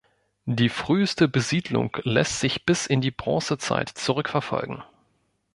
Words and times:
Die 0.47 0.69
früheste 0.69 1.27
Besiedlung 1.27 1.95
lässt 2.01 2.39
sich 2.39 2.65
bis 2.65 2.87
in 2.87 3.01
die 3.01 3.11
Bronzezeit 3.11 3.87
zurückverfolgen. 3.87 4.81